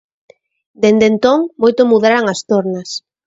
Dende 0.81 1.05
entón, 1.11 1.39
moito 1.61 1.81
mudaran 1.91 2.25
as 2.33 2.39
tornas. 2.49 2.89